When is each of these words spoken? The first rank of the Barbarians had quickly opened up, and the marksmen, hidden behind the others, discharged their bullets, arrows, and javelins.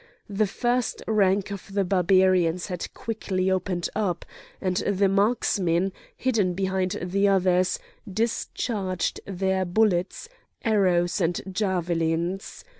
The 0.27 0.47
first 0.47 1.03
rank 1.05 1.51
of 1.51 1.71
the 1.71 1.83
Barbarians 1.83 2.65
had 2.69 2.91
quickly 2.95 3.51
opened 3.51 3.87
up, 3.95 4.25
and 4.59 4.77
the 4.77 5.07
marksmen, 5.07 5.93
hidden 6.17 6.55
behind 6.55 6.97
the 7.03 7.27
others, 7.27 7.77
discharged 8.11 9.19
their 9.27 9.63
bullets, 9.63 10.27
arrows, 10.65 11.21
and 11.21 11.39
javelins. 11.51 12.63